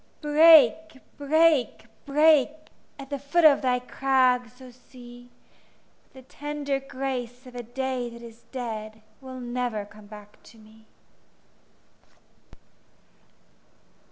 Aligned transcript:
Break, 0.21 0.97
break, 1.19 1.85
break, 2.07 2.49
At 2.97 3.11
the 3.11 3.19
foot 3.19 3.45
of 3.45 3.61
thy 3.61 3.77
crags, 3.77 4.59
O 4.59 4.71
Sea! 4.71 5.27
But 6.05 6.13
the 6.13 6.21
tender 6.37 6.79
grace 6.79 7.45
of 7.45 7.53
a 7.53 7.61
day 7.61 8.09
that 8.09 8.23
is 8.23 8.41
dead 8.51 9.03
Will 9.21 9.39
never 9.39 9.85
come 9.85 10.07
back 10.07 10.41
to 10.41 10.57
me. 10.57 10.87